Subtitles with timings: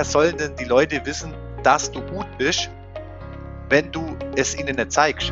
[0.00, 2.70] woher sollen denn die Leute wissen, dass du gut bist,
[3.68, 5.30] wenn du es ihnen nicht zeigst?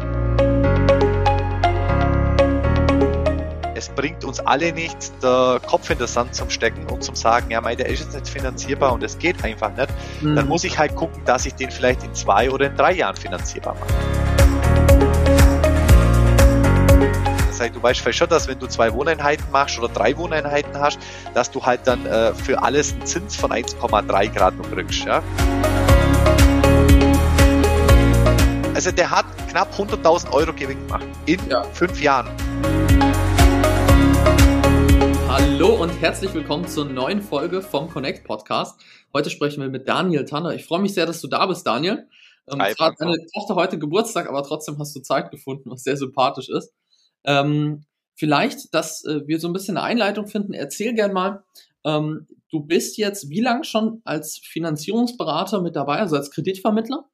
[3.74, 7.50] Es bringt uns alle nichts, der Kopf in den Sand zum Stecken und zum sagen,
[7.50, 9.88] ja, mei, der ist jetzt nicht finanzierbar und es geht einfach nicht.
[10.20, 10.36] Mhm.
[10.36, 13.16] Dann muss ich halt gucken, dass ich den vielleicht in zwei oder in drei Jahren
[13.16, 14.17] finanzierbar mache.
[17.60, 20.98] Heißt, du weißt vielleicht schon, dass wenn du zwei Wohneinheiten machst oder drei Wohneinheiten hast,
[21.34, 25.04] dass du halt dann äh, für alles einen Zins von 1,3 Grad noch kriegst.
[25.04, 25.24] Ja?
[28.74, 31.64] Also der hat knapp 100.000 Euro Gewinn gemacht in ja.
[31.64, 32.28] fünf Jahren.
[35.28, 38.80] Hallo und herzlich willkommen zur neuen Folge vom Connect Podcast.
[39.12, 40.54] Heute sprechen wir mit Daniel Tanner.
[40.54, 42.06] Ich freue mich sehr, dass du da bist, Daniel.
[42.50, 45.96] Ähm, Hi, hat deine Tochter heute Geburtstag, aber trotzdem hast du Zeit gefunden, was sehr
[45.96, 46.72] sympathisch ist.
[47.28, 47.84] Ähm,
[48.16, 50.54] vielleicht, dass äh, wir so ein bisschen eine Einleitung finden.
[50.54, 51.44] Erzähl gern mal,
[51.84, 57.08] ähm, du bist jetzt wie lange schon als Finanzierungsberater mit dabei, also als Kreditvermittler?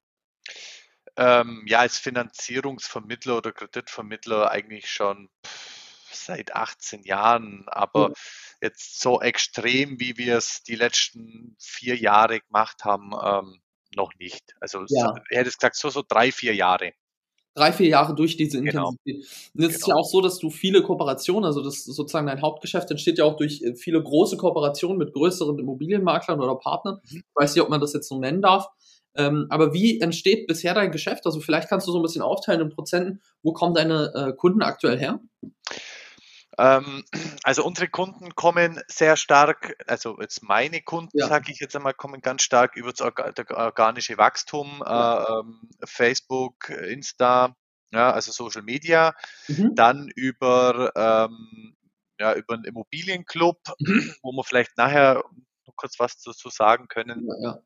[1.16, 5.28] Ähm, ja, als Finanzierungsvermittler oder Kreditvermittler eigentlich schon
[6.12, 8.14] seit 18 Jahren, aber mhm.
[8.62, 13.60] jetzt so extrem, wie wir es die letzten vier Jahre gemacht haben, ähm,
[13.96, 14.54] noch nicht.
[14.60, 15.12] Also ja.
[15.30, 16.94] ich hätte gesagt, so, so drei, vier Jahre
[17.54, 18.90] drei, vier Jahre durch diese genau.
[18.90, 19.50] Intensität.
[19.54, 19.68] Und es genau.
[19.68, 23.24] ist ja auch so, dass du viele Kooperationen, also das sozusagen dein Hauptgeschäft entsteht ja
[23.24, 27.00] auch durch äh, viele große Kooperationen mit größeren Immobilienmaklern oder Partnern.
[27.10, 27.18] Mhm.
[27.18, 28.68] Ich weiß nicht, ob man das jetzt so nennen darf.
[29.16, 31.24] Ähm, aber wie entsteht bisher dein Geschäft?
[31.26, 33.20] Also vielleicht kannst du so ein bisschen aufteilen in Prozenten.
[33.42, 35.20] Wo kommen deine äh, Kunden aktuell her?
[36.58, 37.04] Ähm,
[37.42, 41.26] also unsere Kunden kommen sehr stark, also jetzt meine Kunden, ja.
[41.26, 45.22] sage ich jetzt einmal, kommen ganz stark über das organische Wachstum, ja.
[45.22, 47.56] äh, ähm, Facebook, Insta,
[47.92, 49.14] ja, also Social Media,
[49.48, 49.74] mhm.
[49.74, 51.76] dann über, ähm,
[52.18, 54.14] ja, über einen Immobilienclub, mhm.
[54.22, 55.24] wo wir vielleicht nachher
[55.66, 57.28] noch kurz was dazu sagen können.
[57.42, 57.58] Ja,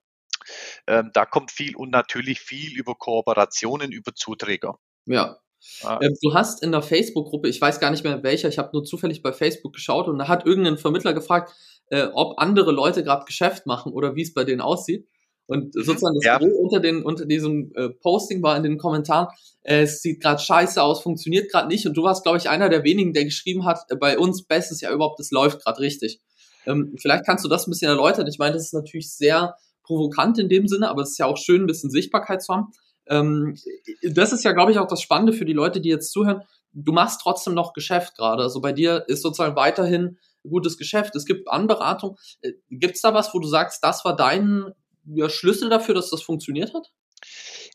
[0.86, 4.78] ähm, da kommt viel und natürlich viel über Kooperationen, über Zuträger.
[5.04, 5.38] Ja,
[5.82, 5.98] Ah.
[6.22, 9.22] Du hast in der Facebook-Gruppe, ich weiß gar nicht mehr welcher, ich habe nur zufällig
[9.22, 11.52] bei Facebook geschaut und da hat irgendein Vermittler gefragt,
[11.90, 15.06] äh, ob andere Leute gerade Geschäft machen oder wie es bei denen aussieht.
[15.46, 16.38] Und sozusagen das ja.
[16.38, 19.28] unter, den, unter diesem äh, Posting war in den Kommentaren,
[19.62, 21.86] äh, es sieht gerade scheiße aus, funktioniert gerade nicht.
[21.86, 24.82] Und du warst, glaube ich, einer der wenigen, der geschrieben hat, äh, bei uns bestes
[24.82, 26.20] ja überhaupt, es läuft gerade richtig.
[26.66, 28.26] Ähm, vielleicht kannst du das ein bisschen erläutern.
[28.26, 31.38] Ich meine, das ist natürlich sehr provokant in dem Sinne, aber es ist ja auch
[31.38, 32.72] schön, ein bisschen Sichtbarkeit zu haben.
[33.08, 33.56] Ähm,
[34.02, 36.42] das ist ja, glaube ich, auch das Spannende für die Leute, die jetzt zuhören.
[36.72, 38.42] Du machst trotzdem noch Geschäft gerade.
[38.42, 41.14] Also bei dir ist sozusagen weiterhin gutes Geschäft.
[41.16, 42.16] Es gibt Anberatung.
[42.42, 44.72] Äh, gibt es da was, wo du sagst, das war dein
[45.04, 46.90] ja, Schlüssel dafür, dass das funktioniert hat?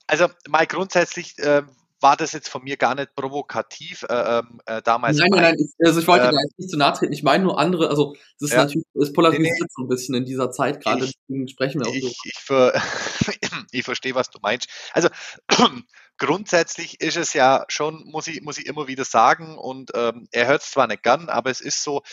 [0.08, 1.64] Also mal grundsätzlich äh,
[2.04, 5.18] war das jetzt von mir gar nicht provokativ äh, ähm, äh, damals.
[5.18, 7.14] Nein, nein, nein, ich, also ich wollte ähm, nicht zu nahe treten.
[7.14, 10.14] Ich meine nur andere, also es ist ja, natürlich, es polarisiert nee, so ein bisschen
[10.14, 12.10] in dieser Zeit gerade, deswegen sprechen wir auch ich, so.
[12.26, 12.74] Ich, ver,
[13.72, 14.68] ich verstehe, was du meinst.
[14.92, 15.08] Also
[16.18, 20.48] grundsätzlich ist es ja schon, muss ich, muss ich immer wieder sagen, und ähm, er
[20.48, 22.04] hört es zwar nicht gern, aber es ist so,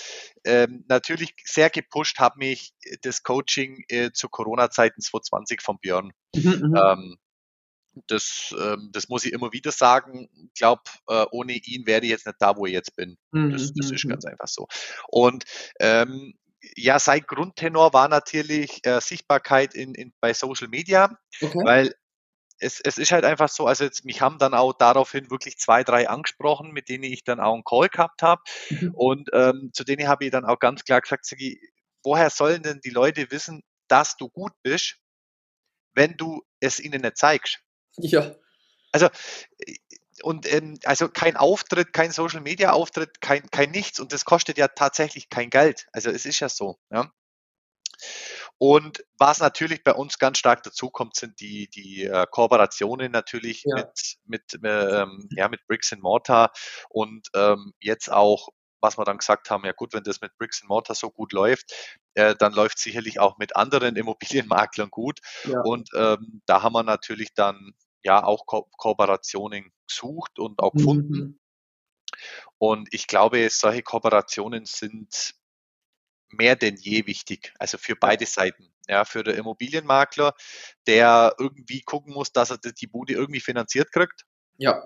[0.45, 6.13] ähm, natürlich sehr gepusht hat mich das Coaching äh, zu Corona-Zeiten 2020 von Björn.
[6.37, 6.77] Mhm, mhm.
[6.77, 7.17] ähm,
[8.07, 10.29] das, ähm, das muss ich immer wieder sagen.
[10.35, 13.19] Ich glaube, äh, ohne ihn wäre ich jetzt nicht da, wo ich jetzt bin.
[13.33, 13.53] Mhm.
[13.53, 14.31] Das, das ist mhm, ganz mhm.
[14.31, 14.69] einfach so.
[15.09, 15.45] Und
[15.81, 16.35] ähm,
[16.77, 21.59] ja, sein Grundtenor war natürlich äh, Sichtbarkeit in, in, bei Social Media, okay.
[21.65, 21.95] weil
[22.59, 25.83] es, es ist halt einfach so, also jetzt, mich haben dann auch daraufhin wirklich zwei,
[25.83, 28.43] drei angesprochen, mit denen ich dann auch einen Call gehabt habe.
[28.69, 28.95] Mhm.
[28.95, 31.59] Und ähm, zu denen habe ich dann auch ganz klar gesagt, Sagi,
[32.05, 34.99] woher sollen denn die Leute wissen, dass du gut bist,
[35.95, 37.61] wenn du es ihnen nicht zeigst?
[38.03, 38.35] Ja.
[38.93, 39.07] Also,
[39.59, 39.75] äh,
[40.23, 44.01] und ähm, also kein Auftritt, kein Social Media Auftritt, kein, kein nichts.
[44.01, 45.89] Und das kostet ja tatsächlich kein Geld.
[45.93, 46.79] Also es ist ja so.
[46.91, 47.11] Ja.
[48.59, 53.77] Und was natürlich bei uns ganz stark dazukommt, sind die, die äh, Kooperationen natürlich ja.
[53.77, 56.53] mit, mit, ähm, ja, mit Bricks and Mortar
[56.91, 58.49] und ähm, jetzt auch,
[58.83, 61.33] was wir dann gesagt haben, ja gut, wenn das mit Bricks and Mortar so gut
[61.33, 61.73] läuft,
[62.15, 63.97] äh, dann läuft sicherlich auch mit anderen
[64.51, 65.21] Immobilienmaklern gut.
[65.45, 65.61] Ja.
[65.63, 71.19] Und ähm, da haben wir natürlich dann ja auch Ko Kooperationen gesucht und auch gefunden.
[71.19, 71.41] Mhm.
[72.59, 75.35] Und ich glaube, solche Kooperationen sind
[76.29, 78.73] mehr denn je wichtig, also für beide Seiten.
[78.89, 80.35] Ja, für den Immobilienmakler,
[80.87, 84.27] der irgendwie gucken muss, dass er die Bude irgendwie finanziert kriegt.
[84.57, 84.83] Ja.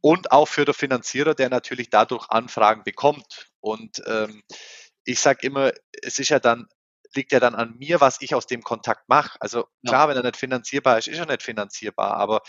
[0.00, 3.50] Und auch für den Finanzierer, der natürlich dadurch Anfragen bekommt.
[3.60, 4.42] Und ähm,
[5.04, 6.68] ich sage immer, es ist ja dann
[7.16, 9.36] liegt ja dann an mir, was ich aus dem Kontakt mache.
[9.40, 10.08] Also klar, ja.
[10.08, 12.42] wenn er nicht finanzierbar ist, ist er nicht finanzierbar, aber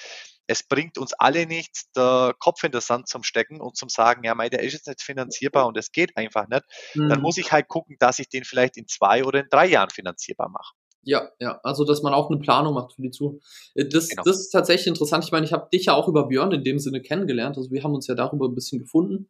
[0.48, 4.24] es bringt uns alle nichts, der Kopf in den Sand zum Stecken und zum sagen,
[4.24, 6.64] ja, mei, der ist jetzt nicht finanzierbar und es geht einfach nicht.
[6.96, 7.10] Mhm.
[7.10, 9.90] Dann muss ich halt gucken, dass ich den vielleicht in zwei oder in drei Jahren
[9.90, 10.74] finanzierbar mache.
[11.04, 13.46] Ja, ja, also dass man auch eine Planung macht für die Zukunft.
[13.76, 14.24] Äh, das, genau.
[14.24, 15.24] das ist tatsächlich interessant.
[15.24, 17.58] Ich meine, ich habe dich ja auch über Björn in dem Sinne kennengelernt.
[17.58, 19.30] Also wir haben uns ja darüber ein bisschen gefunden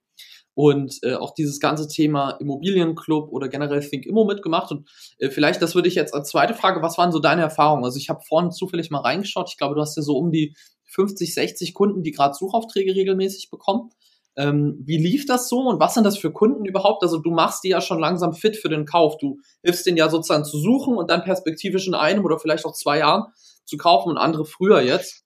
[0.57, 4.71] und äh, auch dieses ganze Thema Immobilienclub oder generell Think Immo mitgemacht.
[4.71, 4.89] Und
[5.19, 7.85] äh, vielleicht, das würde ich jetzt als zweite Frage, was waren so deine Erfahrungen?
[7.85, 9.49] Also ich habe vorhin zufällig mal reingeschaut.
[9.51, 10.55] Ich glaube, du hast ja so um die
[10.85, 13.91] 50, 60 Kunden, die gerade Suchaufträge regelmäßig bekommen.
[14.35, 17.03] Ähm, wie lief das so und was sind das für Kunden überhaupt?
[17.03, 19.19] Also du machst die ja schon langsam fit für den Kauf.
[19.19, 22.73] Du hilfst denen ja sozusagen zu suchen und dann perspektivisch in einem oder vielleicht auch
[22.73, 23.25] zwei Jahren
[23.65, 25.23] zu kaufen und andere früher jetzt.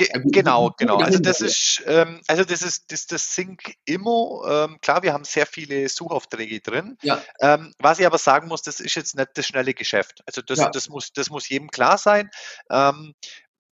[0.00, 0.98] Ge genau, genau.
[0.98, 4.44] Also das ist, ähm, also das ist das, das Sync Immo.
[4.48, 6.96] Ähm, klar, wir haben sehr viele Suchaufträge drin.
[7.02, 7.22] Ja.
[7.40, 10.22] Ähm, was ich aber sagen muss, das ist jetzt nicht das schnelle Geschäft.
[10.26, 10.70] Also das, ja.
[10.70, 12.30] das muss, das muss jedem klar sein.
[12.70, 13.14] Ähm,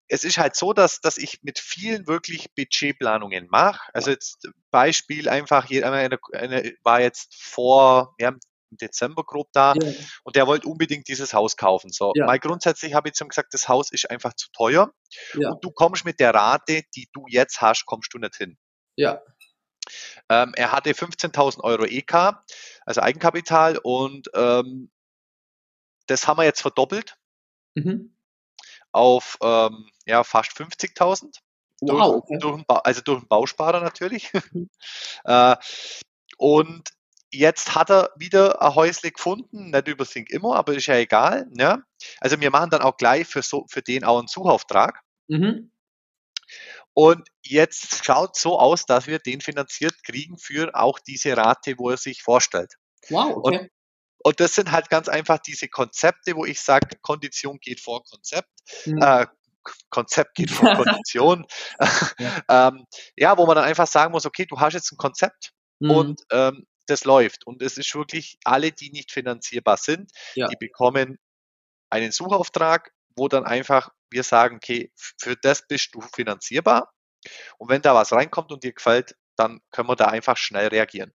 [0.09, 3.91] es ist halt so, dass, dass ich mit vielen wirklich Budgetplanungen mache.
[3.93, 8.33] Also jetzt Beispiel einfach, eine, eine, war jetzt vor, ja,
[8.77, 9.93] Dezember grob da ja.
[10.25, 11.91] und der wollte unbedingt dieses Haus kaufen.
[11.91, 12.27] So, ja.
[12.27, 14.93] mal grundsätzlich habe ich zum gesagt, das Haus ist einfach zu teuer
[15.35, 15.51] ja.
[15.51, 18.59] und du kommst mit der Rate, die du jetzt hast, kommst du nicht hin.
[18.97, 19.23] Ja.
[20.29, 22.35] Ähm, er hatte 15.000 Euro EK,
[22.85, 24.91] also Eigenkapital und ähm,
[26.07, 27.17] das haben wir jetzt verdoppelt.
[27.75, 28.15] Mhm
[28.93, 31.39] auf ähm, ja, fast 50.000.
[31.81, 32.39] Wow, okay.
[32.41, 34.33] durch, also durch den Bausparer natürlich.
[34.53, 34.69] Mhm.
[35.25, 35.57] äh,
[36.37, 36.91] und
[37.31, 41.47] jetzt hat er wieder ein Häusle gefunden, nicht über Think immer, aber ist ja egal.
[41.57, 41.83] Ja?
[42.21, 45.01] Also wir machen dann auch gleich für, so, für den auch einen Suchauftrag.
[45.29, 45.71] Mhm.
[46.95, 51.91] Und jetzt schaut so aus, dass wir den finanziert kriegen für auch diese Rate, wo
[51.91, 52.75] er sich vorstellt.
[53.09, 53.59] Wow, okay.
[53.61, 53.71] Und
[54.25, 58.51] und das sind halt ganz einfach diese Konzepte, wo ich sage, Kondition geht vor Konzept.
[58.85, 59.01] Mhm.
[59.01, 59.27] Äh,
[59.91, 61.47] Konzept geht vor Kondition.
[62.19, 62.43] ja.
[62.69, 62.85] ähm,
[63.17, 63.39] ja.
[63.39, 65.91] wo man dann einfach sagen muss, okay, du hast jetzt ein Konzept mhm.
[65.91, 67.47] und ähm, das läuft.
[67.47, 70.49] Und es ist wirklich, alle, die nicht finanzierbar sind, ja.
[70.49, 71.19] die bekommen
[71.91, 76.93] einen Suchauftrag, wo dann einfach wir sagen, okay, für das bist du finanzierbar.
[77.59, 81.13] Und wenn da was reinkommt und dir gefällt, dann können wir da einfach schnell reagieren.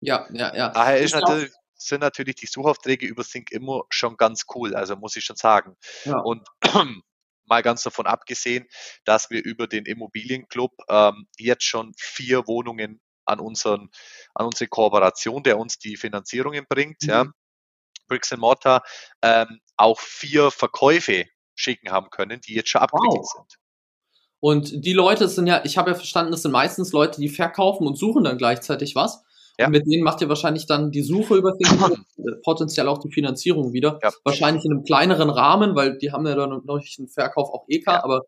[0.00, 0.68] Ja, ja, ja.
[0.70, 5.16] Daher ist natürlich, sind natürlich die Suchaufträge über Sync immer schon ganz cool, also muss
[5.16, 5.76] ich schon sagen.
[6.04, 6.18] Ja.
[6.18, 6.46] Und
[7.46, 8.66] mal ganz davon abgesehen,
[9.04, 13.90] dass wir über den Immobilienclub ähm, jetzt schon vier Wohnungen an unseren,
[14.34, 17.08] an unsere Kooperation, der uns die Finanzierungen bringt, mhm.
[17.08, 17.26] ja,
[18.08, 18.82] Bricks and Mortar,
[19.22, 21.24] ähm, auch vier Verkäufe
[21.54, 23.32] schicken haben können, die jetzt schon abgewickelt wow.
[23.32, 23.58] sind.
[24.40, 27.86] Und die Leute sind ja, ich habe ja verstanden, das sind meistens Leute, die verkaufen
[27.86, 29.22] und suchen dann gleichzeitig was.
[29.58, 29.66] Ja.
[29.66, 31.98] Und mit denen macht ihr wahrscheinlich dann die Suche über Facebook,
[32.42, 33.98] potenziell auch die Finanzierung wieder.
[34.02, 34.10] Ja.
[34.24, 37.64] Wahrscheinlich in einem kleineren Rahmen, weil die haben ja dann noch nicht einen Verkauf auch
[37.68, 38.04] EK, ja.
[38.04, 38.22] aber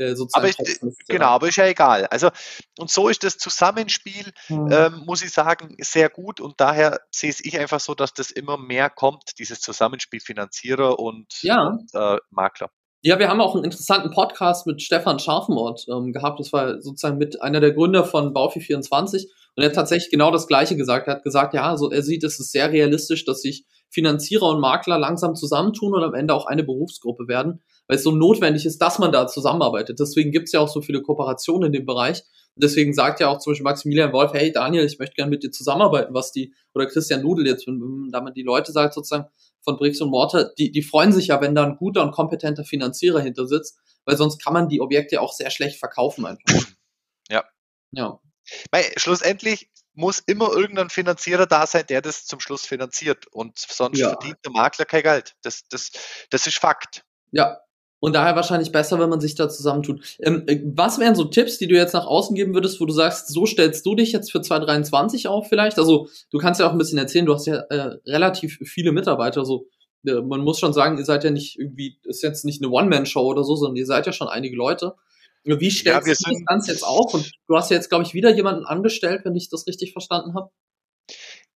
[0.00, 0.44] äh, sozusagen.
[0.44, 2.06] Aber ich, genau, aber ist ja egal.
[2.06, 2.30] Also,
[2.78, 4.68] und so ist das Zusammenspiel, mhm.
[4.72, 8.56] ähm, muss ich sagen, sehr gut und daher sehe ich einfach so, dass das immer
[8.56, 11.66] mehr kommt, dieses Zusammenspiel Finanzierer und, ja.
[11.66, 12.70] und äh, Makler.
[13.02, 16.38] Ja, wir haben auch einen interessanten Podcast mit Stefan Scharfenort ähm, gehabt.
[16.38, 19.26] Das war sozusagen mit einer der Gründer von Baufi24.
[19.56, 21.08] Und er hat tatsächlich genau das Gleiche gesagt.
[21.08, 24.60] Er hat gesagt, ja, also er sieht, es ist sehr realistisch, dass sich Finanzierer und
[24.60, 28.80] Makler langsam zusammentun und am Ende auch eine Berufsgruppe werden, weil es so notwendig ist,
[28.80, 29.98] dass man da zusammenarbeitet.
[29.98, 32.22] Deswegen gibt es ja auch so viele Kooperationen in dem Bereich.
[32.54, 35.42] Und deswegen sagt ja auch zum Beispiel Maximilian Wolf, hey Daniel, ich möchte gerne mit
[35.42, 39.24] dir zusammenarbeiten, was die, oder Christian Nudel jetzt, wenn man die Leute sagt sozusagen
[39.64, 42.64] von Bricks und Mortar, die, die freuen sich ja, wenn da ein guter und kompetenter
[42.64, 46.68] Finanzierer hinter sitzt, weil sonst kann man die Objekte auch sehr schlecht verkaufen einfach.
[47.28, 47.42] Ja.
[47.90, 48.20] Ja.
[48.70, 53.26] Weil schlussendlich muss immer irgendein Finanzierer da sein, der das zum Schluss finanziert.
[53.32, 54.10] Und sonst ja.
[54.10, 55.34] verdient der Makler kein Geld.
[55.42, 55.90] Das, das,
[56.30, 57.04] das ist Fakt.
[57.32, 57.58] Ja.
[58.00, 60.00] Und daher wahrscheinlich besser, wenn man sich da zusammentut.
[60.20, 62.92] Ähm, äh, was wären so Tipps, die du jetzt nach außen geben würdest, wo du
[62.92, 65.78] sagst, so stellst du dich jetzt für 2023 auf vielleicht?
[65.78, 69.40] Also du kannst ja auch ein bisschen erzählen, du hast ja äh, relativ viele Mitarbeiter.
[69.40, 69.66] Also
[70.06, 73.22] äh, man muss schon sagen, ihr seid ja nicht irgendwie, ist jetzt nicht eine One-Man-Show
[73.22, 74.94] oder so, sondern ihr seid ja schon einige Leute.
[75.44, 77.14] Wie stellst ja, du das Ganze jetzt auf?
[77.14, 80.34] Und du hast ja jetzt, glaube ich, wieder jemanden angestellt, wenn ich das richtig verstanden
[80.34, 80.50] habe.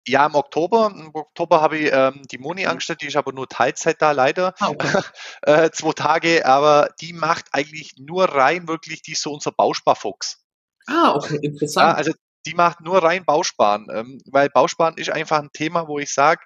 [0.07, 0.93] Ja, im Oktober.
[0.93, 2.69] Im Oktober habe ich ähm, die Moni mhm.
[2.69, 4.53] angestellt, die ist aber nur Teilzeit da, leider.
[4.59, 5.01] Okay.
[5.43, 10.43] äh, zwei Tage, aber die macht eigentlich nur rein wirklich, die ist so unser Bausparfuchs.
[10.87, 11.87] Ah, okay, interessant.
[11.87, 12.11] Ja, also
[12.45, 16.43] die macht nur rein Bausparen, ähm, weil Bausparen ist einfach ein Thema, wo ich sage,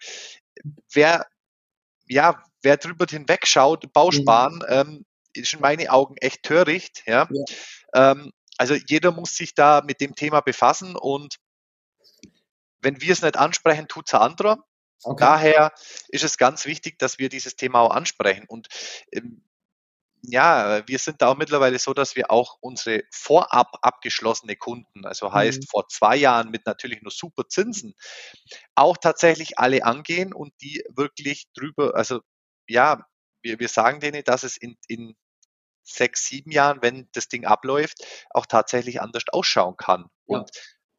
[0.94, 1.26] wer,
[2.08, 4.66] ja, wer drüber hinwegschaut, Bausparen, mhm.
[4.70, 7.04] ähm, ist in meinen Augen echt töricht.
[7.08, 7.28] Ja?
[7.32, 8.12] ja.
[8.12, 11.38] Ähm, also jeder muss sich da mit dem Thema befassen und
[12.82, 14.64] wenn wir es nicht ansprechen, tut es ein anderer.
[15.04, 15.24] Okay.
[15.24, 15.74] Daher
[16.10, 18.46] ist es ganz wichtig, dass wir dieses Thema auch ansprechen.
[18.48, 18.68] Und
[19.12, 19.44] ähm,
[20.24, 25.32] ja, wir sind da auch mittlerweile so, dass wir auch unsere vorab abgeschlossene Kunden, also
[25.32, 25.68] heißt mhm.
[25.70, 27.94] vor zwei Jahren mit natürlich nur super Zinsen,
[28.76, 32.22] auch tatsächlich alle angehen und die wirklich drüber, also
[32.68, 33.06] ja,
[33.42, 35.16] wir, wir sagen denen, dass es in, in
[35.84, 40.10] sechs, sieben Jahren, wenn das Ding abläuft, auch tatsächlich anders ausschauen kann.
[40.28, 40.40] Ja.
[40.40, 40.52] Und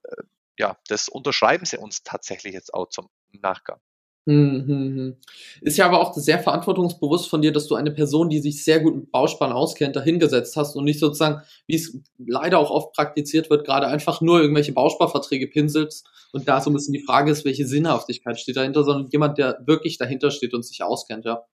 [0.05, 0.23] äh,
[0.59, 3.81] ja, das unterschreiben sie uns tatsächlich jetzt auch zum Nachgang.
[4.29, 5.17] Hm, hm, hm.
[5.63, 8.81] Ist ja aber auch sehr verantwortungsbewusst von dir, dass du eine Person, die sich sehr
[8.81, 13.49] gut mit Bauspann auskennt, dahingesetzt hast und nicht sozusagen, wie es leider auch oft praktiziert
[13.49, 17.47] wird, gerade einfach nur irgendwelche Bausparverträge pinselst und da so ein bisschen die Frage ist,
[17.47, 21.47] welche Sinnhaftigkeit steht dahinter, sondern jemand, der wirklich dahinter steht und sich auskennt, ja.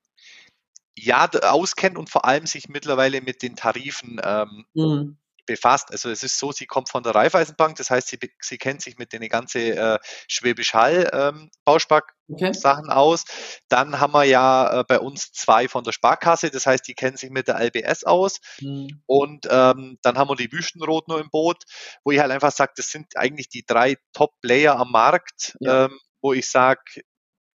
[0.97, 5.91] Ja, auskennt und vor allem sich mittlerweile mit den Tarifen ähm, mhm befasst.
[5.91, 8.97] Also es ist so, sie kommt von der Raiffeisenbank, das heißt, sie, sie kennt sich
[8.97, 12.93] mit den ganzen äh, Schwäbisch Hall ähm, Bauspark-Sachen okay.
[12.93, 13.25] aus.
[13.69, 17.17] Dann haben wir ja äh, bei uns zwei von der Sparkasse, das heißt, die kennen
[17.17, 18.39] sich mit der LBS aus.
[18.59, 19.01] Mhm.
[19.05, 21.63] Und ähm, dann haben wir die Wüstenrot nur im Boot,
[22.03, 25.85] wo ich halt einfach sage, das sind eigentlich die drei Top-Player am Markt, ja.
[25.85, 26.81] ähm, wo ich sage,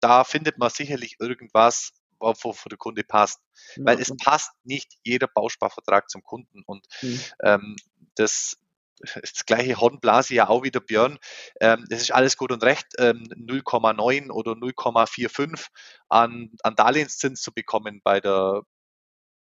[0.01, 3.41] da findet man sicherlich irgendwas, wo für den Kunde passt.
[3.77, 3.87] Ja.
[3.87, 6.63] Weil es passt nicht jeder Bausparvertrag zum Kunden.
[6.67, 7.21] Und mhm.
[7.43, 7.77] ähm,
[8.17, 8.57] das,
[8.99, 11.19] das gleiche Hornblase ja auch wieder Björn.
[11.61, 15.67] Ähm, das ist alles gut und recht, ähm, 0,9 oder 0,45
[16.09, 18.63] an, an Darlehenszins zu bekommen bei der,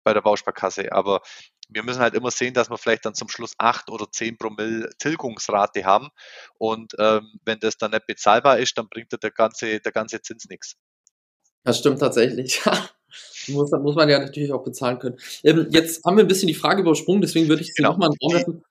[0.03, 0.91] bei der Bausparkasse.
[0.91, 1.21] Aber
[1.69, 4.89] wir müssen halt immer sehen, dass wir vielleicht dann zum Schluss 8 oder 10 Promille
[4.97, 6.09] Tilgungsrate haben.
[6.57, 10.45] Und ähm, wenn das dann nicht bezahlbar ist, dann bringt der ganze, der ganze Zins
[10.45, 10.75] nichts.
[11.65, 12.61] Das stimmt tatsächlich.
[13.49, 15.17] muss, muss man ja natürlich auch bezahlen können.
[15.43, 17.91] Ähm, jetzt haben wir ein bisschen die Frage übersprungen, deswegen würde ich sie genau.
[17.91, 18.63] nochmal in den Raum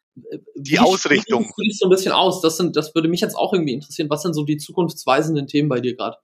[0.55, 1.53] Die Ausrichtung.
[1.57, 2.41] Wie so ein bisschen aus?
[2.41, 4.09] Das, sind, das würde mich jetzt auch irgendwie interessieren.
[4.11, 6.17] Was sind so die zukunftsweisenden Themen bei dir gerade?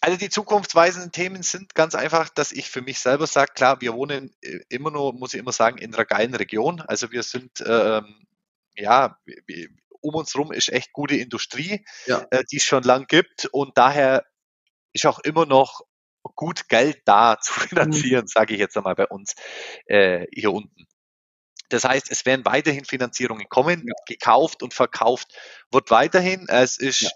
[0.00, 3.94] Also die zukunftsweisenden Themen sind ganz einfach, dass ich für mich selber sage, klar, wir
[3.94, 6.80] wohnen äh, immer nur, muss ich immer sagen, in einer geilen Region.
[6.80, 8.26] Also wir sind, ähm,
[8.76, 9.18] ja,
[10.00, 12.26] um uns rum ist echt gute Industrie, ja.
[12.30, 14.24] äh, die es schon lang gibt und daher
[14.98, 15.82] ist auch immer noch
[16.34, 18.28] gut Geld da zu finanzieren, mhm.
[18.28, 19.34] sage ich jetzt einmal bei uns
[19.86, 20.86] äh, hier unten.
[21.70, 23.94] Das heißt, es werden weiterhin Finanzierungen kommen, ja.
[24.06, 25.28] gekauft und verkauft
[25.70, 26.46] wird weiterhin.
[26.48, 27.10] Es ist, ja.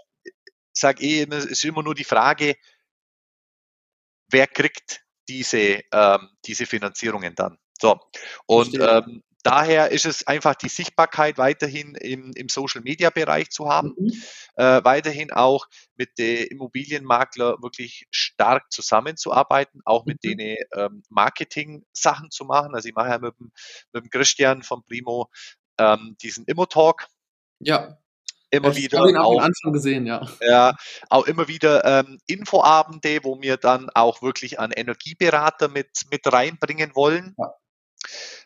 [0.75, 2.57] sage ich, es ist immer nur die Frage,
[4.31, 7.59] wer kriegt diese, ähm, diese Finanzierungen dann.
[7.81, 7.99] So.
[8.45, 14.13] Und ähm, daher ist es einfach die Sichtbarkeit weiterhin im, im Social-Media-Bereich zu haben, mhm.
[14.57, 20.37] äh, weiterhin auch mit den Immobilienmakler wirklich stark zusammenzuarbeiten, auch mit mhm.
[20.37, 22.75] den ähm, Marketing-Sachen zu machen.
[22.75, 23.53] Also ich mache ja mit dem,
[23.93, 25.29] mit dem Christian von Primo
[25.79, 27.07] ähm, diesen Immo-Talk.
[27.59, 27.99] Ja.
[28.51, 30.29] Immer ich wieder ihn auch, Anfang gesehen, ja.
[30.43, 30.75] Ja,
[31.09, 36.95] auch immer wieder ähm, Infoabende, wo wir dann auch wirklich an Energieberater mit, mit reinbringen
[36.95, 37.35] wollen.
[37.39, 37.55] Ja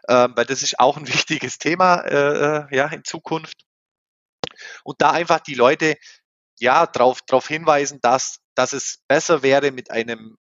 [0.08, 3.64] ähm, weil das ist auch ein wichtiges Thema äh, äh, ja, in Zukunft.
[4.84, 5.96] Und da einfach die Leute
[6.58, 10.38] ja darauf drauf hinweisen, dass, dass es besser wäre, mit einem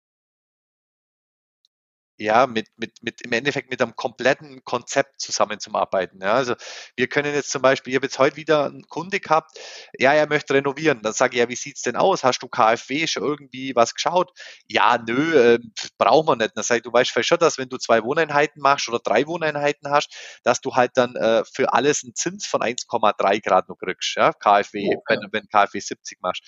[2.18, 6.20] ja, mit, mit, mit im Endeffekt mit einem kompletten Konzept zusammenzuarbeiten.
[6.20, 6.54] Ja, also
[6.96, 9.58] wir können jetzt zum Beispiel, ich habe jetzt heute wieder einen Kunde gehabt,
[9.98, 11.00] ja, er möchte renovieren.
[11.02, 12.24] Dann sage ich, ja, wie sieht's denn aus?
[12.24, 14.32] Hast du KfW schon irgendwie was geschaut?
[14.66, 15.58] Ja, nö, äh,
[15.96, 16.56] brauchen wir nicht.
[16.56, 19.26] Dann sage ich, du weißt vielleicht schon, dass wenn du zwei Wohneinheiten machst oder drei
[19.26, 23.78] Wohneinheiten hast, dass du halt dann äh, für alles einen Zins von 1,3 Grad noch
[23.78, 25.18] kriegst, ja, KfW, okay.
[25.20, 26.42] wenn, wenn KfW 70 machst.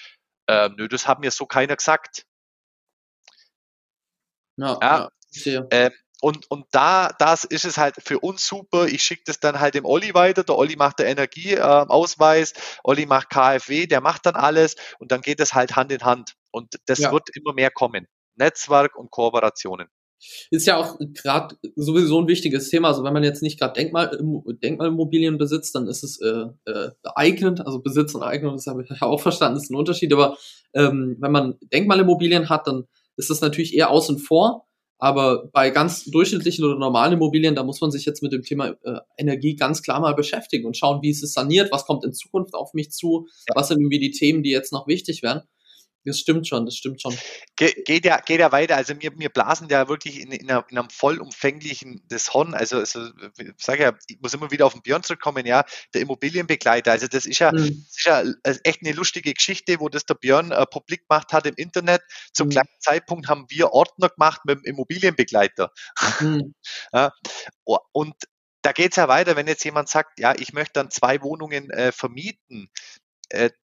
[0.49, 2.25] Äh, nö, das hat mir so keiner gesagt.
[4.57, 5.11] Ja, ja.
[5.71, 8.87] Ähm, und, und da, das ist es halt für uns super.
[8.87, 10.45] Ich schicke das dann halt dem Olli weiter.
[10.45, 15.23] Der Olli macht der Energieausweis, äh, Olli macht KfW, der macht dann alles und dann
[15.23, 16.35] geht es halt Hand in Hand.
[16.51, 17.13] Und das ja.
[17.13, 18.07] wird immer mehr kommen.
[18.37, 19.89] Netzwerk und Kooperationen.
[20.51, 22.89] Ist ja auch gerade sowieso ein wichtiges Thema.
[22.89, 24.11] Also wenn man jetzt nicht gerade Denkmal,
[24.63, 27.63] Denkmalimmobilien besitzt, dann ist es äh, äh, geeignet.
[27.65, 30.13] Also Besitz und Eignung, das habe ich ja auch verstanden, ist ein Unterschied.
[30.13, 30.37] Aber
[30.75, 32.85] ähm, wenn man Denkmalimmobilien hat, dann
[33.17, 34.67] ist das natürlich eher außen vor.
[35.01, 38.77] Aber bei ganz durchschnittlichen oder normalen Immobilien, da muss man sich jetzt mit dem Thema
[38.85, 42.13] äh, Energie ganz klar mal beschäftigen und schauen, wie ist es saniert, was kommt in
[42.13, 45.43] Zukunft auf mich zu, was sind irgendwie die Themen, die jetzt noch wichtig werden.
[46.05, 47.15] Das stimmt schon, das stimmt schon.
[47.57, 48.77] Ge geht, ja, geht ja weiter.
[48.77, 52.55] Also wir, wir blasen ja wirklich in, in, einem vollumfänglichen das Horn.
[52.55, 56.01] Also, also ich sage ja, ich muss immer wieder auf den Björn zurückkommen, ja, der
[56.01, 56.91] Immobilienbegleiter.
[56.91, 57.85] Also das ist ja, mhm.
[57.87, 58.23] das ist ja
[58.65, 62.01] echt eine lustige Geschichte, wo das der Björn äh, publik gemacht hat im Internet.
[62.33, 62.53] Zum mhm.
[62.53, 65.71] gleichen Zeitpunkt haben wir Ordner gemacht mit dem Immobilienbegleiter.
[66.21, 66.55] Mhm.
[66.95, 67.13] ja,
[67.93, 68.15] und
[68.63, 71.71] da geht es ja weiter, wenn jetzt jemand sagt, ja, ich möchte dann zwei Wohnungen
[71.71, 73.10] äh, vermieten, äh,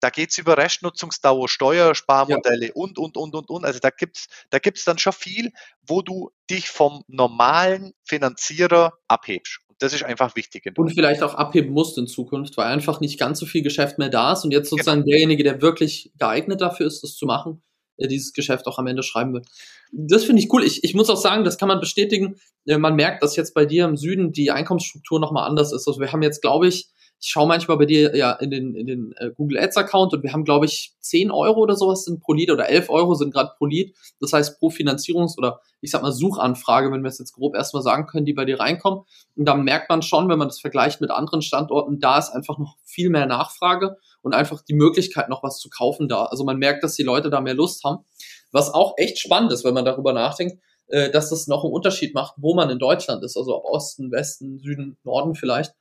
[0.00, 2.72] da geht es über Restnutzungsdauer, Steuersparmodelle ja.
[2.74, 3.64] und, und, und, und, und.
[3.64, 5.52] Also da gibt es da gibt's dann schon viel,
[5.86, 9.58] wo du dich vom normalen Finanzierer abhebst.
[9.68, 10.72] Und das ist einfach wichtig.
[10.76, 14.08] Und vielleicht auch abheben musst in Zukunft, weil einfach nicht ganz so viel Geschäft mehr
[14.08, 14.78] da ist und jetzt genau.
[14.78, 15.10] sozusagen genau.
[15.10, 17.62] derjenige, der wirklich geeignet dafür ist, das zu machen,
[17.96, 19.48] äh, dieses Geschäft auch am Ende schreiben wird.
[19.90, 20.62] Das finde ich cool.
[20.62, 22.36] Ich, ich muss auch sagen, das kann man bestätigen.
[22.66, 25.88] Äh, man merkt, dass jetzt bei dir im Süden die Einkommensstruktur nochmal anders ist.
[25.88, 28.86] Also wir haben jetzt, glaube ich, ich schaue manchmal bei dir ja in den, in
[28.86, 32.20] den äh, Google Ads Account und wir haben, glaube ich, 10 Euro oder sowas sind
[32.20, 33.96] pro Lead oder 11 Euro sind gerade pro Lead.
[34.20, 37.82] Das heißt pro Finanzierungs- oder ich sag mal Suchanfrage, wenn wir es jetzt grob erstmal
[37.82, 39.00] sagen können, die bei dir reinkommen.
[39.36, 42.58] Und da merkt man schon, wenn man das vergleicht mit anderen Standorten, da ist einfach
[42.58, 46.24] noch viel mehr Nachfrage und einfach die Möglichkeit, noch was zu kaufen da.
[46.24, 48.04] Also man merkt, dass die Leute da mehr Lust haben.
[48.52, 50.58] Was auch echt spannend ist, wenn man darüber nachdenkt,
[50.88, 54.10] äh, dass das noch einen Unterschied macht, wo man in Deutschland ist, also ob Osten,
[54.10, 55.74] Westen, Süden, Norden vielleicht.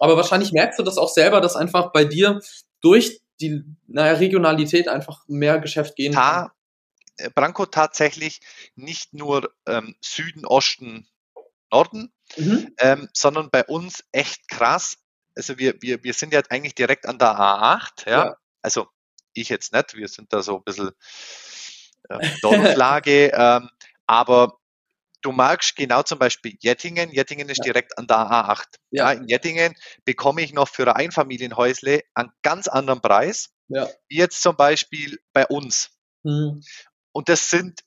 [0.00, 2.40] Aber wahrscheinlich merkst du das auch selber, dass einfach bei dir
[2.80, 6.50] durch die naja, Regionalität einfach mehr Geschäft gehen kann.
[7.18, 8.40] Äh, Branko tatsächlich
[8.74, 11.06] nicht nur ähm, Süden, Osten,
[11.70, 12.74] Norden, mhm.
[12.78, 14.96] ähm, sondern bei uns echt krass.
[15.36, 18.24] Also wir, wir, wir sind ja eigentlich direkt an der A8, ja.
[18.24, 18.36] ja.
[18.62, 18.88] Also
[19.34, 20.90] ich jetzt nicht, wir sind da so ein bisschen
[22.08, 23.68] äh, Dorflage, ähm,
[24.06, 24.59] aber
[25.22, 27.10] du magst genau zum Beispiel Jettingen.
[27.10, 27.64] Jettingen ist ja.
[27.64, 28.64] direkt an der A8.
[28.90, 29.12] Ja.
[29.12, 29.18] ja.
[29.18, 29.74] in Jettingen
[30.04, 33.88] bekomme ich noch für ein Einfamilienhäusle einen ganz anderen Preis, ja.
[34.08, 35.90] wie jetzt zum Beispiel bei uns.
[36.22, 36.62] Mhm.
[37.12, 37.80] Und das sind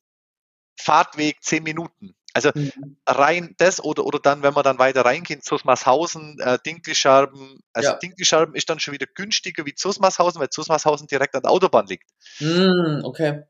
[0.80, 2.16] Fahrtweg zehn Minuten.
[2.36, 2.98] Also mhm.
[3.08, 7.96] rein das oder, oder dann, wenn man dann weiter reingeht, Zusmarshausen, äh, Dinkelscherben, also ja.
[7.96, 12.10] Dinkelscherben ist dann schon wieder günstiger wie Zusmarshausen, weil Zusmarshausen direkt an der Autobahn liegt.
[12.40, 13.44] Mhm, okay.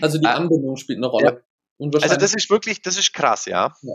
[0.00, 1.44] Also die äh, Anbindung spielt eine Rolle.
[2.02, 3.74] Also das ist wirklich, das ist krass, ja.
[3.82, 3.94] ja.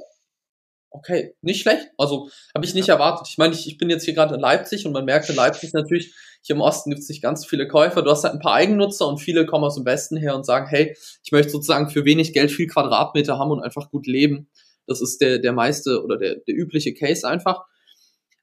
[0.89, 1.89] Okay, nicht schlecht.
[1.98, 2.96] Also habe ich nicht ja.
[2.96, 3.27] erwartet.
[3.29, 5.74] Ich meine, ich, ich bin jetzt hier gerade in Leipzig und man merkt in Leipzig
[5.74, 8.01] natürlich, hier im Osten gibt es nicht ganz viele Käufer.
[8.01, 10.67] Du hast halt ein paar Eigennutzer und viele kommen aus dem Westen her und sagen,
[10.67, 14.50] hey, ich möchte sozusagen für wenig Geld viel Quadratmeter haben und einfach gut leben.
[14.86, 17.65] Das ist der, der meiste oder der, der übliche Case einfach.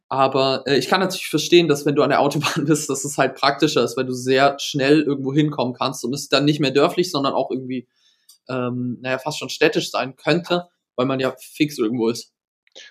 [0.09, 3.17] Aber äh, ich kann natürlich verstehen, dass wenn du an der Autobahn bist, dass es
[3.17, 6.61] halt praktischer ist, weil du sehr schnell irgendwo hinkommen kannst und es ist dann nicht
[6.61, 7.89] mehr dörflich, sondern auch irgendwie
[8.49, 12.33] ähm, naja, fast schon städtisch sein könnte, weil man ja fix irgendwo ist.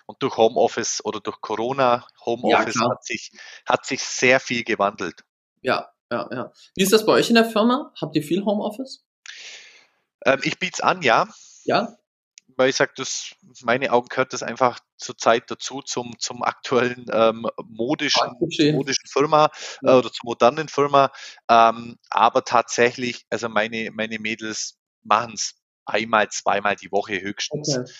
[0.05, 3.31] Und durch Homeoffice oder durch Corona, Homeoffice ja, hat, sich,
[3.65, 5.23] hat sich sehr viel gewandelt.
[5.61, 6.53] Ja, ja, ja.
[6.75, 7.93] Wie ist das bei euch in der Firma?
[7.99, 9.05] Habt ihr viel Homeoffice?
[10.25, 11.27] Ähm, ich biete es an, ja.
[11.65, 11.97] Ja.
[12.55, 17.05] Weil ich sage, das, meine Augen gehört das einfach zur Zeit dazu, zum, zum aktuellen
[17.11, 19.49] ähm, modischen, modischen Firma
[19.81, 21.11] äh, oder zur modernen Firma.
[21.49, 27.77] Ähm, aber tatsächlich, also meine, meine Mädels machen es einmal, zweimal die Woche höchstens.
[27.77, 27.91] Okay.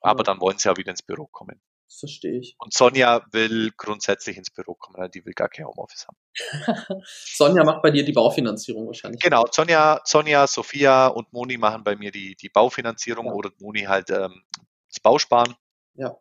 [0.00, 1.60] Aber dann wollen sie ja wieder ins Büro kommen.
[1.88, 2.54] Das verstehe ich.
[2.58, 6.18] Und Sonja will grundsätzlich ins Büro kommen, die will gar kein Homeoffice haben.
[7.06, 9.22] Sonja macht bei dir die Baufinanzierung wahrscheinlich.
[9.22, 13.32] Genau, Sonja, Sonja, Sophia und Moni machen bei mir die, die Baufinanzierung ja.
[13.32, 14.42] oder Moni halt ähm,
[14.88, 15.54] das Bausparen.
[15.94, 16.14] Ja.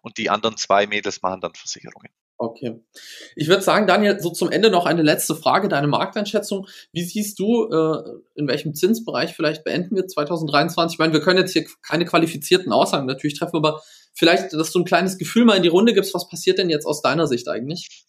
[0.00, 2.10] Und die anderen zwei Mädels machen dann Versicherungen.
[2.36, 2.80] Okay.
[3.36, 6.66] Ich würde sagen, Daniel, so zum Ende noch eine letzte Frage, deine Markteinschätzung.
[6.92, 8.02] Wie siehst du, äh,
[8.34, 10.96] in welchem Zinsbereich vielleicht beenden wir 2023?
[10.96, 13.82] Ich meine, wir können jetzt hier keine qualifizierten Aussagen natürlich treffen, aber
[14.14, 16.86] vielleicht, dass du ein kleines Gefühl mal in die Runde gibst, was passiert denn jetzt
[16.86, 18.04] aus deiner Sicht eigentlich?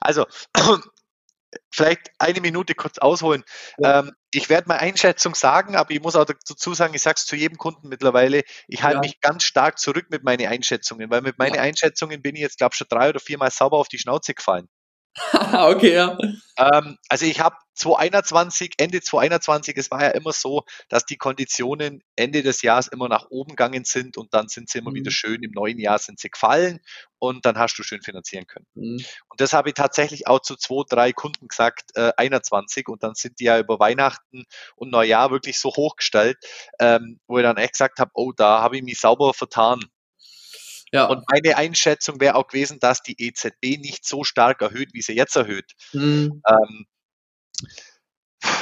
[0.00, 0.24] Also,
[1.70, 3.44] vielleicht eine Minute kurz ausholen.
[3.78, 4.00] Ja.
[4.00, 7.26] Ähm, ich werde meine Einschätzung sagen, aber ich muss auch dazu sagen, ich sage es
[7.26, 9.00] zu jedem Kunden mittlerweile, ich halte ja.
[9.00, 11.62] mich ganz stark zurück mit meinen Einschätzungen, weil mit meinen ja.
[11.62, 14.68] Einschätzungen bin ich jetzt, glaube ich, schon drei oder viermal sauber auf die Schnauze gefallen.
[15.52, 16.16] okay, ja.
[16.56, 22.02] Ähm, also ich habe 2021, Ende 2021, es war ja immer so, dass die Konditionen
[22.16, 24.96] Ende des Jahres immer nach oben gegangen sind und dann sind sie immer mhm.
[24.96, 26.80] wieder schön, im neuen Jahr sind sie gefallen
[27.18, 28.66] und dann hast du schön finanzieren können.
[28.74, 29.04] Mhm.
[29.28, 33.14] Und das habe ich tatsächlich auch zu zwei, drei Kunden gesagt, äh, 21 und dann
[33.14, 34.44] sind die ja über Weihnachten
[34.76, 36.38] und Neujahr wirklich so hochgestellt,
[36.78, 39.80] ähm, wo ich dann echt gesagt habe, oh, da habe ich mich sauber vertan.
[40.92, 41.06] Ja.
[41.06, 45.14] Und meine Einschätzung wäre auch gewesen, dass die EZB nicht so stark erhöht, wie sie
[45.14, 45.72] jetzt erhöht.
[45.92, 46.42] Mhm.
[46.46, 46.86] Ähm,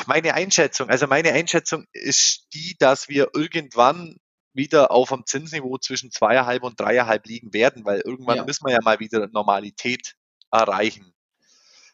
[0.06, 4.16] meine Einschätzung, also meine Einschätzung ist die, dass wir irgendwann
[4.52, 8.44] wieder auf einem Zinsniveau zwischen zweieinhalb und dreieinhalb liegen werden, weil irgendwann ja.
[8.44, 10.14] müssen wir ja mal wieder Normalität
[10.50, 11.12] erreichen.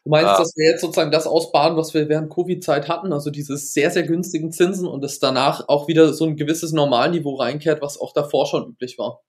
[0.03, 3.29] Du meinst, äh, dass wir jetzt sozusagen das ausbaden, was wir während Covid-Zeit hatten, also
[3.29, 7.81] diese sehr, sehr günstigen Zinsen und es danach auch wieder so ein gewisses Normalniveau reinkehrt,
[7.81, 9.21] was auch davor schon üblich war?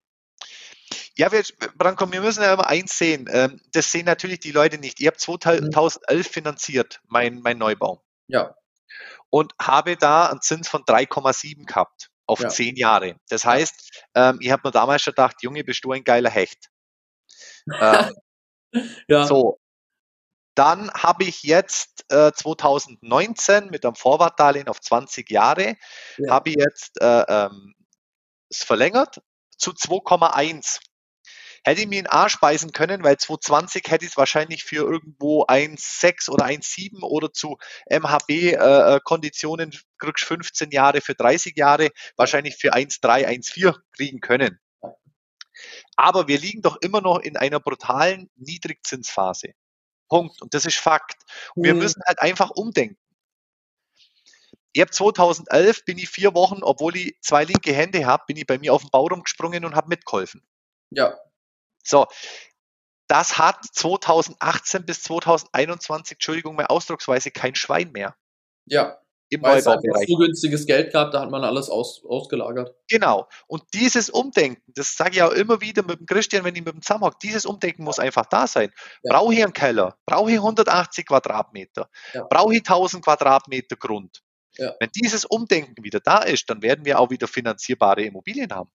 [1.18, 1.42] Ja, wir,
[1.76, 3.28] Branko, wir müssen ja immer eins sehen.
[3.30, 5.00] Ähm, das sehen natürlich die Leute nicht.
[5.00, 8.04] Ich habe 2011 finanziert, mein, mein Neubau.
[8.28, 8.54] Ja.
[9.28, 12.48] Und habe da einen Zins von 3,7 gehabt auf ja.
[12.48, 13.16] zehn Jahre.
[13.28, 16.68] Das heißt, ähm, ich habe mir damals schon gedacht, Junge, bist du ein geiler Hecht.
[17.80, 18.14] Ähm,
[19.08, 19.26] ja.
[19.26, 19.58] So.
[20.54, 25.76] Dann habe ich jetzt äh, 2019 mit einem Vorwartdarlehen auf 20 Jahre,
[26.16, 26.32] ja.
[26.32, 27.74] habe ich jetzt äh, ähm,
[28.50, 29.20] es verlängert
[29.56, 30.80] zu 2,1.
[31.68, 35.44] Hätte ich mir in A speisen können, weil 220 hätte ich es wahrscheinlich für irgendwo
[35.44, 37.58] 1,6 oder 1,7 oder zu
[37.90, 44.58] MHB-Konditionen äh, kriegst 15 Jahre für 30 Jahre, wahrscheinlich für 1,3, 1,4 kriegen können.
[45.96, 49.54] Aber wir liegen doch immer noch in einer brutalen Niedrigzinsphase.
[50.08, 50.40] Punkt.
[50.40, 51.20] Und das ist Fakt.
[51.54, 51.80] Und wir mhm.
[51.80, 52.96] müssen halt einfach umdenken.
[54.72, 58.46] Ich habe 2011 bin ich vier Wochen, obwohl ich zwei linke Hände habe, bin ich
[58.46, 60.46] bei mir auf den Baurum gesprungen und habe mitgeholfen.
[60.90, 61.18] Ja.
[61.88, 62.06] So,
[63.08, 68.14] das hat 2018 bis 2021, Entschuldigung, meine Ausdrucksweise, kein Schwein mehr.
[68.66, 68.98] Ja.
[69.30, 70.04] Im Weil Neubaubereich.
[70.04, 72.74] Es so günstiges Geld gab, da hat man alles aus, ausgelagert.
[72.88, 73.28] Genau.
[73.46, 76.74] Und dieses Umdenken, das sage ich auch immer wieder mit dem Christian, wenn ich mit
[76.74, 78.72] dem zusammenhocke, dieses Umdenken muss einfach da sein.
[79.02, 79.14] Ja.
[79.14, 79.98] Brauche ich einen Keller?
[80.06, 81.90] Brauche ich 180 Quadratmeter?
[82.14, 82.24] Ja.
[82.24, 84.22] Brauche ich 1000 Quadratmeter Grund?
[84.56, 84.74] Ja.
[84.80, 88.70] Wenn dieses Umdenken wieder da ist, dann werden wir auch wieder finanzierbare Immobilien haben.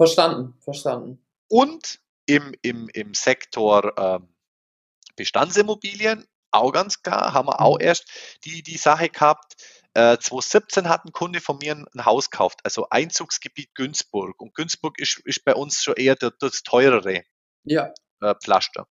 [0.00, 1.22] Verstanden, verstanden.
[1.48, 4.34] Und im, im, im Sektor ähm,
[5.14, 7.84] Bestandsimmobilien, auch ganz klar, haben wir auch mhm.
[7.84, 8.06] erst
[8.46, 9.56] die, die Sache gehabt.
[9.92, 14.40] Äh, 2017 hat ein Kunde von mir ein Haus gekauft, also Einzugsgebiet Günzburg.
[14.40, 17.24] Und Günzburg ist, ist bei uns schon eher das, das teurere
[17.64, 17.92] ja.
[18.22, 18.88] äh, Pflaster.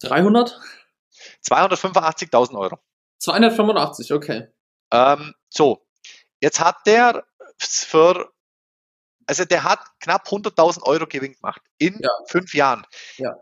[0.00, 0.58] 300?
[1.44, 2.78] 285.000 Euro.
[3.18, 4.48] 285, okay.
[4.92, 5.86] Ähm, so,
[6.40, 7.26] jetzt hat der
[7.58, 8.32] für
[9.28, 12.08] also der hat knapp 100.000 Euro Gewinn gemacht in ja.
[12.28, 12.86] fünf Jahren.
[13.18, 13.36] Ja.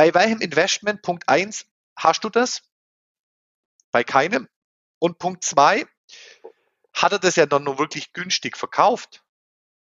[0.00, 1.02] Bei welchem Investment?
[1.02, 2.62] Punkt 1, hast du das?
[3.90, 4.48] Bei keinem.
[4.98, 5.84] Und Punkt 2,
[6.94, 9.22] hat er das ja dann nur wirklich günstig verkauft?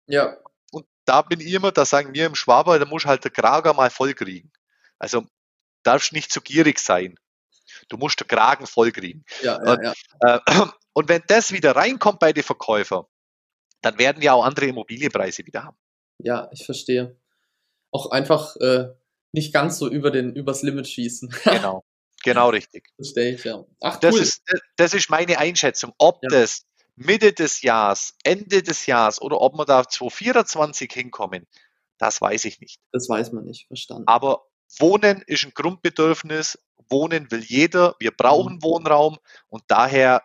[0.07, 0.37] Ja.
[0.71, 3.75] Und da bin ich immer, da sagen wir im Schwaber, da musst halt der Krager
[3.75, 4.53] mal voll kriegen.
[5.01, 5.27] Also
[5.83, 7.19] darfst nicht zu gierig sein.
[7.89, 9.25] Du musst den Kragen voll kriegen.
[9.43, 9.95] Ja, ja, ja.
[10.21, 13.05] Und, äh, und wenn das wieder reinkommt bei den Verkäufern,
[13.83, 15.79] dann werden wir auch andere Immobilienpreise wieder haben.
[16.19, 17.21] Ja, ich verstehe.
[17.91, 18.95] Auch einfach äh,
[19.35, 21.29] nicht ganz so über den, übers Limit schießen.
[21.45, 21.85] genau,
[22.23, 22.89] genau richtig.
[22.97, 23.65] Verstehe ich, ja.
[23.81, 24.21] Ach, das, cool.
[24.21, 24.43] ist,
[24.77, 25.93] das ist meine Einschätzung.
[25.99, 26.29] Ob ja.
[26.31, 31.47] das Mitte des Jahres, Ende des Jahres oder ob wir da 2024 hinkommen,
[31.99, 32.81] das weiß ich nicht.
[32.93, 34.05] Das weiß man nicht, verstanden.
[34.07, 34.47] Aber
[34.79, 36.59] Wohnen ist ein Grundbedürfnis.
[36.89, 37.97] Wohnen will jeder.
[37.99, 38.63] Wir brauchen mhm.
[38.63, 39.19] Wohnraum
[39.49, 40.23] und daher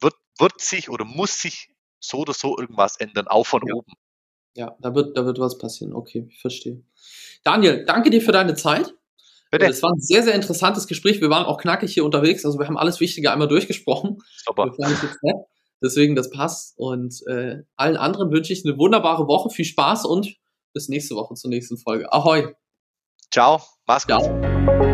[0.00, 3.74] wird, wird sich oder muss sich so oder so irgendwas ändern, auch von ja.
[3.74, 3.92] oben.
[4.54, 5.94] Ja, da wird, da wird was passieren.
[5.94, 6.82] Okay, ich verstehe.
[7.44, 8.94] Daniel, danke dir für deine Zeit.
[9.50, 9.66] Bitte.
[9.66, 11.20] Es war ein sehr, sehr interessantes Gespräch.
[11.20, 12.44] Wir waren auch knackig hier unterwegs.
[12.44, 14.18] Also wir haben alles Wichtige einmal durchgesprochen.
[14.44, 14.70] Super.
[15.82, 16.74] Deswegen, das passt.
[16.76, 20.36] Und äh, allen anderen wünsche ich eine wunderbare Woche, viel Spaß und
[20.72, 22.12] bis nächste Woche zur nächsten Folge.
[22.12, 22.54] Ahoi.
[23.30, 23.60] Ciao.
[23.86, 24.20] Mach's gut.
[24.20, 24.89] Ciao.